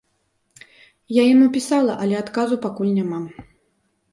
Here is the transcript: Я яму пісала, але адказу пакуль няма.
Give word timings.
Я 1.17 1.23
яму 1.33 1.49
пісала, 1.57 1.99
але 2.07 2.15
адказу 2.23 2.55
пакуль 2.65 2.91
няма. 2.99 3.21